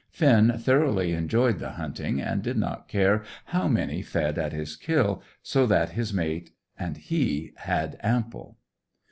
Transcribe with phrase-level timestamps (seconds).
[0.09, 5.21] Finn thoroughly enjoyed the hunting, and did not care how many fed at his kill,
[5.43, 8.57] so that his mate and he had ample.